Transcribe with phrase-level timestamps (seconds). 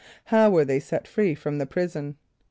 [0.17, 2.17] = How were they set free from the prison?